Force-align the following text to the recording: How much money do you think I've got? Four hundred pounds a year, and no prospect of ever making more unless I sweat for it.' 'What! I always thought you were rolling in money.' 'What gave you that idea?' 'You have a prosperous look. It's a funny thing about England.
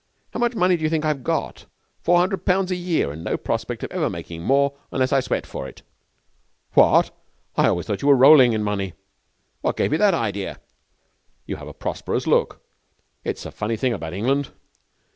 How 0.33 0.39
much 0.39 0.55
money 0.55 0.77
do 0.77 0.83
you 0.83 0.89
think 0.89 1.05
I've 1.05 1.23
got? 1.23 1.67
Four 1.99 2.17
hundred 2.17 2.43
pounds 2.43 2.71
a 2.71 2.75
year, 2.75 3.11
and 3.11 3.23
no 3.23 3.37
prospect 3.37 3.83
of 3.83 3.91
ever 3.91 4.09
making 4.09 4.41
more 4.41 4.73
unless 4.91 5.13
I 5.13 5.19
sweat 5.19 5.45
for 5.45 5.67
it.' 5.67 5.83
'What! 6.73 7.11
I 7.55 7.67
always 7.67 7.85
thought 7.85 8.01
you 8.01 8.07
were 8.07 8.15
rolling 8.15 8.53
in 8.53 8.63
money.' 8.63 8.95
'What 9.61 9.77
gave 9.77 9.91
you 9.91 9.99
that 9.99 10.15
idea?' 10.15 10.59
'You 11.45 11.57
have 11.57 11.67
a 11.67 11.73
prosperous 11.75 12.25
look. 12.25 12.63
It's 13.23 13.45
a 13.45 13.51
funny 13.51 13.77
thing 13.77 13.93
about 13.93 14.13
England. 14.15 14.49